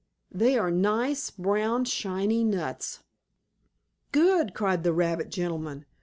[0.31, 3.01] They are nice, brown, shiny nuts."
[4.11, 5.85] "Good!" cried the rabbit gentleman.